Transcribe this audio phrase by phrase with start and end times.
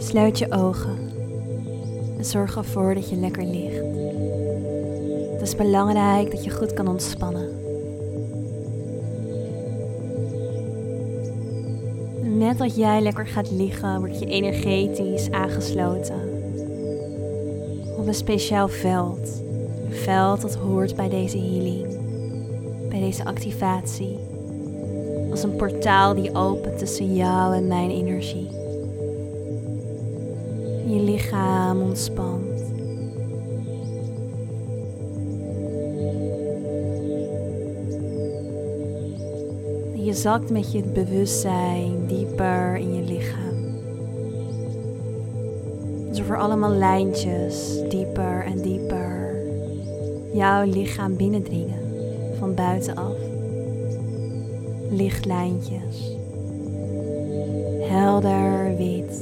[0.00, 0.98] Sluit je ogen
[2.18, 3.84] en zorg ervoor dat je lekker ligt.
[5.32, 7.48] Het is belangrijk dat je goed kan ontspannen.
[12.38, 16.30] Net dat jij lekker gaat liggen, word je energetisch aangesloten
[18.00, 19.42] op een speciaal veld.
[19.84, 21.86] Een veld dat hoort bij deze healing,
[22.88, 24.18] bij deze activatie.
[25.30, 28.48] Als een portaal die opent tussen jou en mijn energie.
[30.90, 32.72] Je lichaam ontspant.
[39.94, 43.74] Je zakt met je bewustzijn dieper in je lichaam.
[46.08, 49.20] Alsof er allemaal lijntjes dieper en dieper
[50.32, 51.80] jouw lichaam binnendringen
[52.38, 53.16] van buitenaf.
[54.90, 56.16] Lichtlijntjes.
[57.80, 59.19] Helder wit.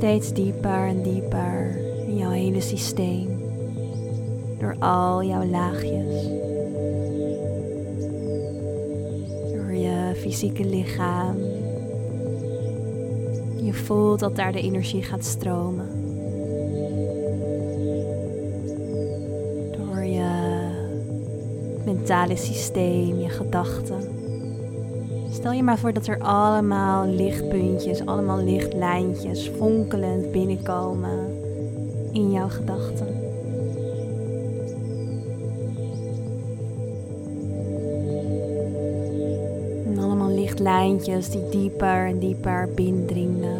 [0.00, 3.42] Steeds dieper en dieper in jouw hele systeem.
[4.58, 6.26] Door al jouw laagjes.
[9.52, 11.36] Door je fysieke lichaam.
[13.62, 15.88] Je voelt dat daar de energie gaat stromen.
[19.76, 20.30] Door je
[21.84, 24.19] mentale systeem, je gedachten.
[25.40, 31.42] Stel je maar voor dat er allemaal lichtpuntjes, allemaal lichtlijntjes fonkelend binnenkomen
[32.12, 33.06] in jouw gedachten.
[39.86, 43.58] En allemaal lichtlijntjes die dieper en dieper binnendringen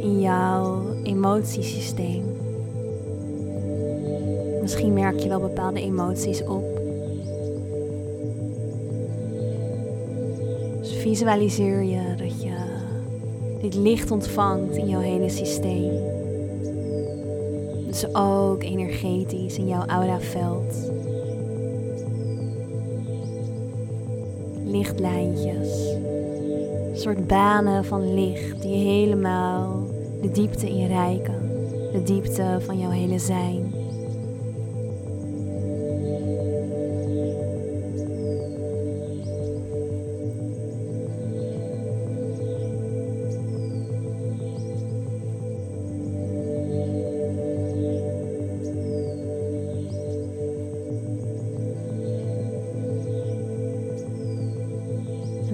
[0.00, 2.22] in jouw emotiesysteem.
[4.60, 6.69] Misschien merk je wel bepaalde emoties op.
[11.00, 12.52] visualiseer je dat je
[13.60, 15.92] dit licht ontvangt in jouw hele systeem.
[17.86, 20.90] Dus ook energetisch in jouw auraveld.
[24.64, 25.88] Lichtlijntjes.
[26.90, 29.86] Een soort banen van licht die helemaal
[30.22, 31.48] de diepte inreiken.
[31.92, 33.69] De diepte van jouw hele zijn.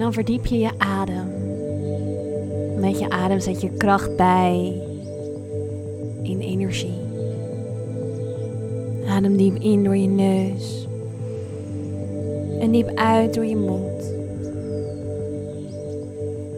[0.07, 1.29] Dan verdiep je je adem.
[2.81, 4.83] Met je adem zet je kracht bij
[6.23, 6.99] in energie.
[9.09, 10.89] Adem diep in door je neus.
[12.61, 14.13] En diep uit door je mond.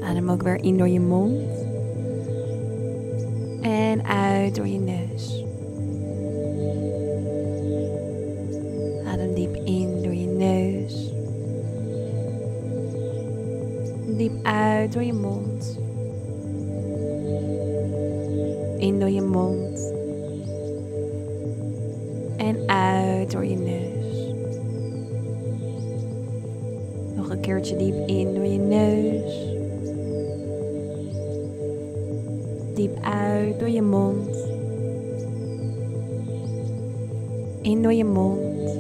[0.03, 1.49] Adem ook weer in door je mond.
[3.61, 5.38] En uit door je neus.
[37.63, 38.71] In door je mond.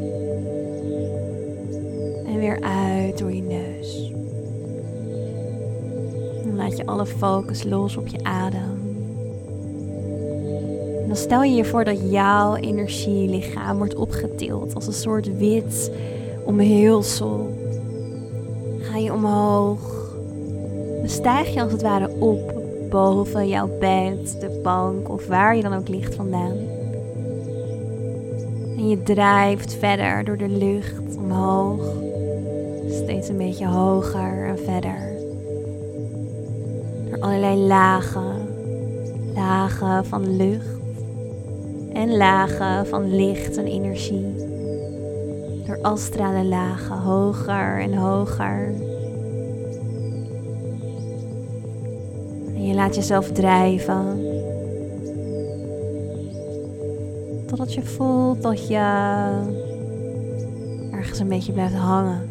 [2.27, 4.13] En weer uit door je neus.
[6.45, 8.79] Dan laat je alle focus los op je adem.
[11.01, 15.91] En dan stel je je voor dat jouw energielichaam wordt opgetild als een soort wit
[16.45, 17.51] omhulsel.
[18.79, 20.13] Ga je omhoog.
[20.99, 22.57] Dan stijg je als het ware op
[22.91, 26.68] boven jouw bed, de bank of waar je dan ook ligt vandaan.
[28.79, 31.93] En je drijft verder door de lucht omhoog.
[32.91, 35.13] Steeds een beetje hoger en verder.
[37.09, 38.49] Door allerlei lagen.
[39.35, 40.79] Lagen van lucht.
[41.93, 44.35] En lagen van licht en energie.
[45.67, 48.75] Door astrale lagen hoger en hoger.
[52.55, 54.28] En je laat jezelf drijven.
[57.59, 58.75] Totdat je voelt dat je
[60.91, 62.31] ergens een beetje blijft hangen.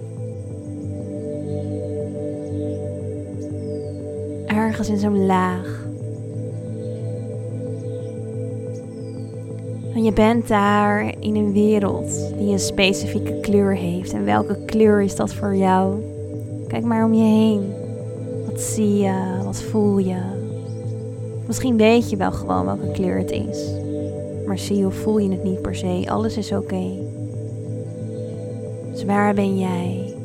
[4.45, 5.85] Ergens in zo'n laag.
[9.93, 14.13] En je bent daar in een wereld die een specifieke kleur heeft.
[14.13, 16.03] En welke kleur is dat voor jou?
[16.67, 17.73] Kijk maar om je heen.
[18.45, 19.41] Wat zie je?
[19.43, 20.19] Wat voel je?
[21.47, 23.76] Misschien weet je wel gewoon welke kleur het is.
[24.47, 26.03] Maar zie of voel je het niet per se.
[26.05, 26.91] Alles is oké.
[28.91, 30.15] Dus waar ben jij?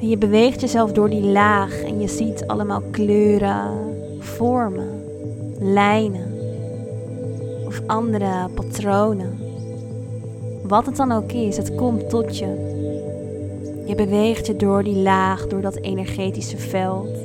[0.00, 3.70] En je beweegt jezelf door die laag en je ziet allemaal kleuren,
[4.18, 5.04] vormen,
[5.58, 6.32] lijnen
[7.66, 9.38] of andere patronen.
[10.62, 12.72] Wat het dan ook is, het komt tot je.
[13.86, 17.23] Je beweegt je door die laag, door dat energetische veld.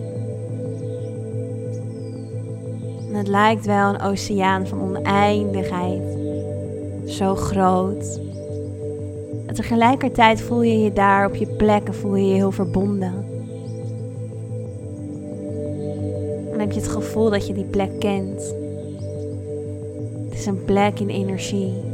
[3.19, 6.01] Het lijkt wel een oceaan van oneindigheid.
[7.05, 8.19] Zo groot.
[9.45, 13.25] En tegelijkertijd voel je je daar op je plekken, voel je je heel verbonden.
[16.51, 18.55] En heb je het gevoel dat je die plek kent.
[20.29, 21.89] Het is een plek in energie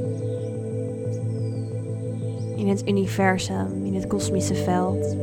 [2.55, 5.15] in het universum, in het kosmische veld.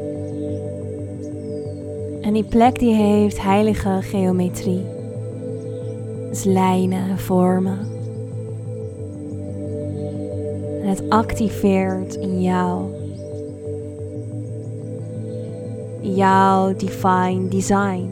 [2.21, 5.02] En die plek die heeft heilige geometrie.
[6.45, 7.79] Lijnen en vormen.
[10.83, 12.85] En het activeert in jou.
[16.01, 18.11] Jouw divine design.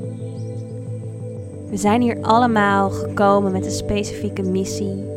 [1.70, 5.10] We zijn hier allemaal gekomen met een specifieke missie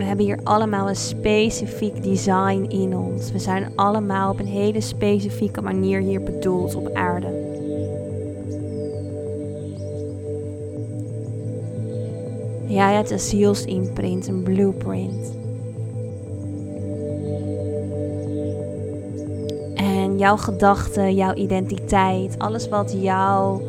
[0.00, 3.32] we hebben hier allemaal een specifiek design in ons.
[3.32, 7.49] We zijn allemaal op een hele specifieke manier hier bedoeld op aarde.
[12.70, 15.32] Jij hebt een zielsimprint, een blueprint.
[19.74, 23.62] En jouw gedachten, jouw identiteit, alles wat jou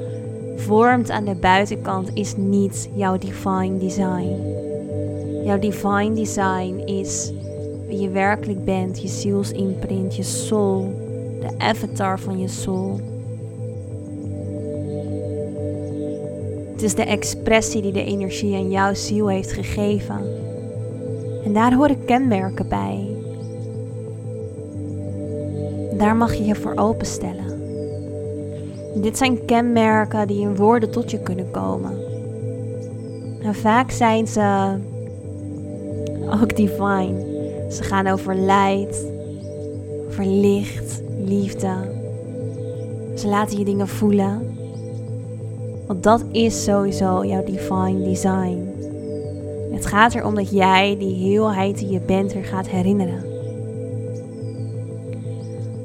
[0.55, 4.35] vormt aan de buitenkant is niet jouw divine design.
[5.43, 7.31] Jouw divine design is
[7.87, 10.93] wie je werkelijk bent, je zielsimprint, je soul,
[11.39, 13.10] de avatar van je soul.
[16.81, 20.19] Het is de expressie die de energie aan jouw ziel heeft gegeven.
[21.43, 23.07] En daar horen kenmerken bij.
[25.97, 27.61] Daar mag je je voor openstellen.
[28.95, 31.97] Dit zijn kenmerken die in woorden tot je kunnen komen.
[33.41, 34.77] En vaak zijn ze
[36.41, 37.25] ook divine.
[37.69, 39.05] Ze gaan over light,
[40.07, 41.73] over licht, liefde.
[43.15, 44.50] Ze laten je dingen voelen.
[45.91, 48.67] Want dat is sowieso jouw divine design.
[49.71, 53.23] Het gaat erom dat jij die heelheid die je bent weer gaat herinneren.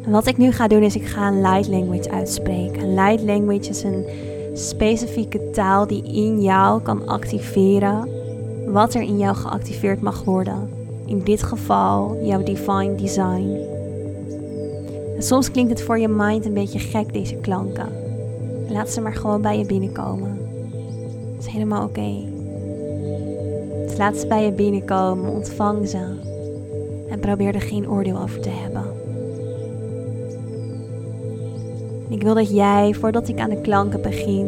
[0.05, 2.82] En wat ik nu ga doen is ik ga een light language uitspreken.
[2.82, 4.05] Een light language is een
[4.55, 8.08] specifieke taal die in jou kan activeren
[8.67, 10.70] wat er in jou geactiveerd mag worden.
[11.06, 13.58] In dit geval jouw divine design.
[15.19, 18.06] Soms klinkt het voor je mind een beetje gek, deze klanken.
[18.69, 20.39] Laat ze maar gewoon bij je binnenkomen.
[21.35, 22.35] Dat is helemaal oké.
[23.87, 26.05] Dus laat ze bij je binnenkomen, ontvang ze.
[27.09, 28.85] En probeer er geen oordeel over te hebben.
[32.09, 34.47] Ik wil dat jij, voordat ik aan de klanken begin,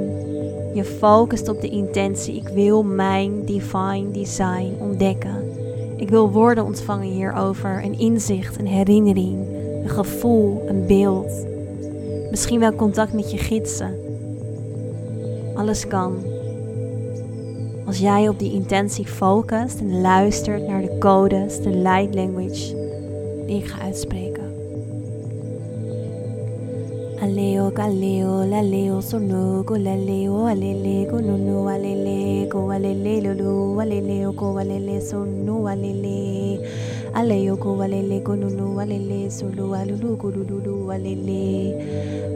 [0.74, 2.36] je focust op de intentie.
[2.36, 5.36] Ik wil mijn divine design ontdekken.
[5.96, 9.38] Ik wil woorden ontvangen hierover, een inzicht, een herinnering,
[9.82, 11.46] een gevoel, een beeld.
[12.30, 14.07] Misschien wel contact met je gidsen.
[15.58, 16.16] Alles kan.
[17.86, 22.74] Als jij op die intentie focust en luistert naar de codes, de light language
[23.46, 24.42] die ik ga uitspreken.
[27.20, 34.56] Aleo kaleo laleo sono ko laleo alele ko nunu alele ko alele lulu alele ko
[34.56, 35.00] alele
[37.12, 41.74] sono alele aleo ko alele ko nunu alele sulu alulu ko lulu alele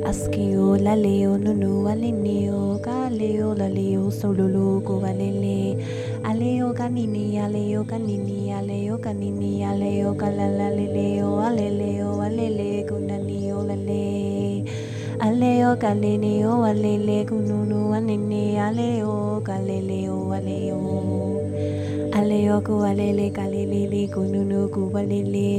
[0.07, 5.76] askeo laleo nunu aleneo kaleo laleo solulu ko alele
[6.25, 14.22] aleo kanini aleo kanini aleo kanini aleo kalalaleleo aleleo alele kunani olale
[15.26, 20.81] Aleo kaleleo alele kununu anene aleo kaleleo aleo
[22.19, 25.50] Aleo ku alele kalelele kununu ku alele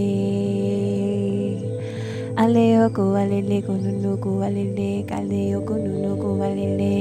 [2.43, 6.93] Aleo ku alele kununu ku alele kaleo kununu ku alele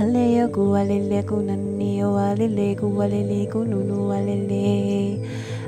[0.00, 4.68] Aleo ku alele kunani o alele ku alele kununu alele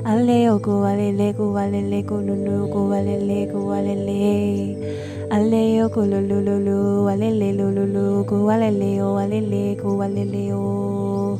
[0.05, 4.25] Aleo ku alele ku alele kununu ku alele ku alele
[5.35, 11.39] Aleo kolololo, alele lololo, ko aleleo, alele ko aleleo.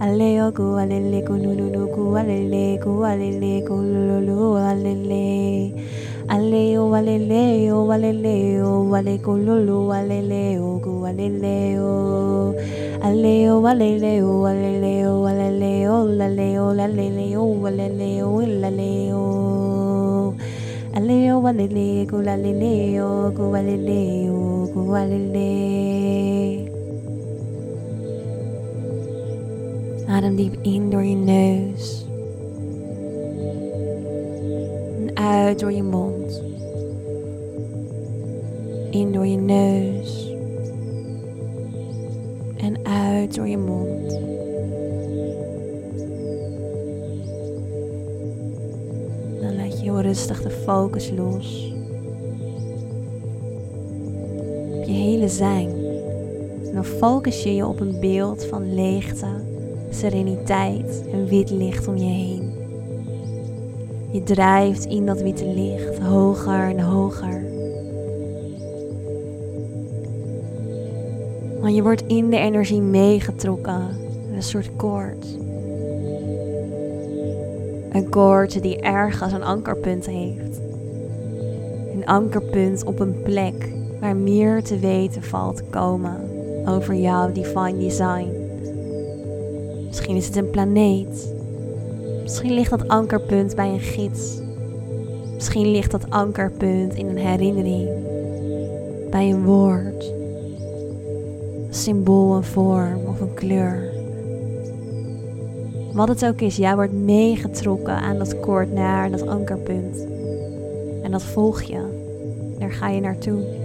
[0.00, 5.76] Aleo ko alele kolololo, ko alele ko alele kolololo, alele.
[6.34, 11.92] Aleo aleleo, aleleo, ale kololo, aleleo ko aleleo.
[13.04, 19.43] Aleo aleleo, aleleo, aleleo, laleo, laleleo, aleleo, laleo.
[20.94, 26.70] Aleo, aleleo, go laleleo, go aleleo, go aleleo.
[30.06, 32.06] Adem diep in door je neus.
[35.00, 36.42] En uit door je mond.
[38.90, 39.93] In door je neus.
[50.64, 51.72] Focus los.
[54.72, 55.68] Op je hele zijn.
[56.66, 59.26] En dan focus je je op een beeld van leegte
[59.90, 62.52] sereniteit en wit licht om je heen.
[64.10, 67.42] Je drijft in dat witte licht hoger en hoger.
[71.60, 73.88] Want je wordt in de energie meegetrokken.
[74.34, 75.26] Een soort koord.
[77.92, 80.53] Een koord die ergens een ankerpunt heeft.
[82.04, 86.16] Ankerpunt op een plek waar meer te weten valt komen
[86.66, 88.28] over jouw divine design.
[89.86, 91.34] Misschien is het een planeet.
[92.22, 94.40] Misschien ligt dat ankerpunt bij een gids.
[95.34, 97.88] Misschien ligt dat ankerpunt in een herinnering.
[99.10, 100.12] Bij een woord.
[101.66, 103.92] Een symbool, een vorm of een kleur.
[105.92, 110.06] Wat het ook is, jij wordt meegetrokken aan dat koord naar dat ankerpunt.
[111.02, 111.83] En dat volg je.
[112.78, 113.64] Ga je naartoe.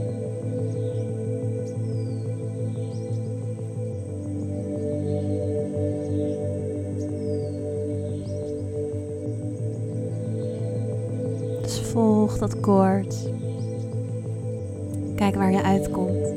[11.92, 13.16] volg dat koord.
[15.16, 16.34] Kijk waar je uitkomt.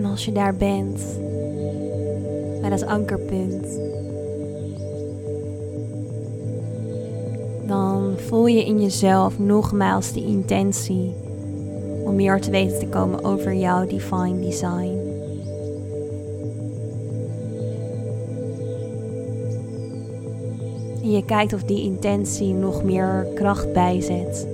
[0.00, 1.00] En als je daar bent,
[2.60, 3.80] bij dat ankerpunt,
[7.66, 11.14] dan voel je in jezelf nogmaals de intentie
[12.04, 14.98] om meer te weten te komen over jouw divine design.
[21.02, 24.46] En je kijkt of die intentie nog meer kracht bijzet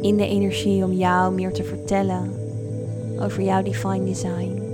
[0.00, 2.30] in de energie om jou meer te vertellen
[3.20, 4.71] over jouw divine design.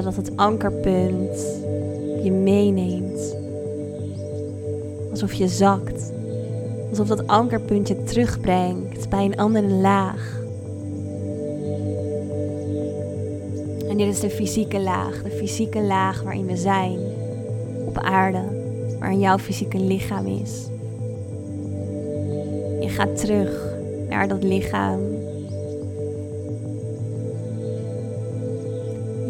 [0.00, 1.60] Dat het ankerpunt
[2.22, 3.36] je meeneemt.
[5.10, 6.12] Alsof je zakt.
[6.88, 10.40] Alsof dat ankerpunt je terugbrengt bij een andere laag.
[13.88, 16.98] En dit is de fysieke laag, de fysieke laag waarin we zijn
[17.86, 18.42] op aarde,
[18.98, 20.66] waarin jouw fysieke lichaam is.
[22.80, 23.76] Je gaat terug
[24.08, 25.11] naar dat lichaam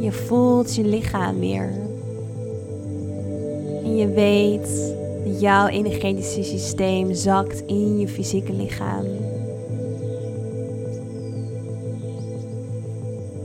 [0.03, 1.71] Je voelt je lichaam weer.
[3.85, 4.95] En je weet
[5.25, 9.05] dat jouw energetische systeem zakt in je fysieke lichaam.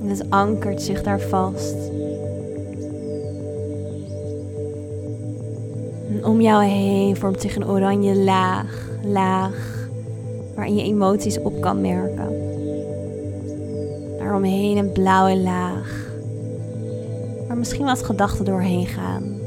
[0.01, 1.75] En het ankert zich daar vast.
[6.09, 9.87] En om jou heen vormt zich een oranje laag, laag,
[10.55, 12.29] waarin je emoties op kan merken.
[14.17, 16.06] Daaromheen een blauwe laag,
[17.57, 19.39] misschien wat gedachten doorheen gaan.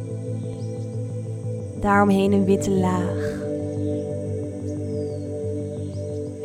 [1.80, 3.30] Daaromheen een witte laag.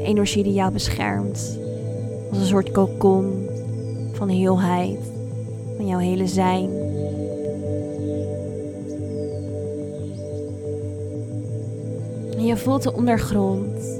[0.05, 1.59] energie die jou beschermt,
[2.29, 3.49] als een soort kokon
[4.11, 4.99] van heelheid,
[5.75, 6.69] van jouw hele zijn.
[12.37, 13.99] En je voelt de ondergrond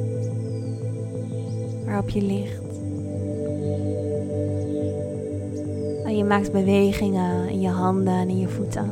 [1.86, 2.64] waarop je ligt.
[6.15, 8.89] Je maakt bewegingen in je handen en in je voeten.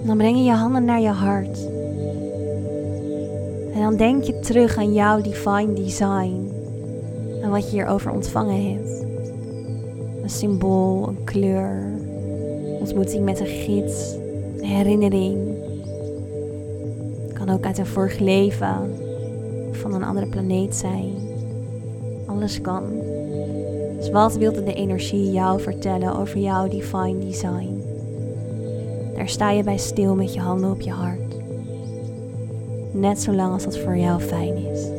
[0.00, 1.68] En dan breng je je handen naar je hart.
[3.74, 6.50] En dan denk je terug aan jouw divine design
[7.42, 9.04] en wat je hierover ontvangen hebt.
[10.22, 11.92] Een symbool, een kleur,
[12.80, 14.14] ontmoeting met een gids,
[14.58, 15.36] een herinnering.
[17.22, 18.94] Het kan ook uit een vorig leven
[19.72, 21.12] van een andere planeet zijn.
[22.26, 22.82] Alles kan.
[24.04, 27.82] Dus wat wilde de energie jou vertellen over jouw divine design?
[29.14, 31.36] Daar sta je bij stil met je handen op je hart.
[32.92, 34.93] Net zolang als dat voor jou fijn is.